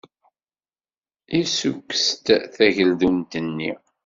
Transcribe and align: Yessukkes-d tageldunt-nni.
Yessukkes-d 1.37 2.25
tageldunt-nni. 2.55 3.71